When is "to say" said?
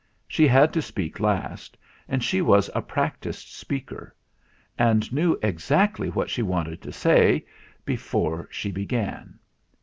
6.81-7.45